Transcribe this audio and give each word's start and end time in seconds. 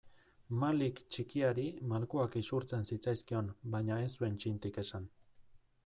Malik 0.61 1.01
txikiari 1.15 1.65
malkoak 1.91 2.39
isurtzen 2.41 2.89
zitzaizkion 2.91 3.53
baina 3.77 4.01
ez 4.07 4.13
zuen 4.19 4.41
txintik 4.43 4.85
esan. 4.87 5.09